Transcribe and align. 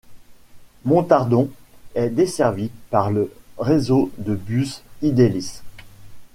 Montardon 0.83 1.51
est 1.93 2.09
desservie 2.09 2.71
par 2.89 3.11
le 3.11 3.31
réseau 3.59 4.09
de 4.17 4.33
bus 4.33 4.81
Idelis. 5.03 5.61